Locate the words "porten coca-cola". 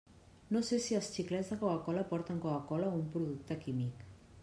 2.15-2.91